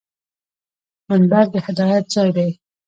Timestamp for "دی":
2.37-2.49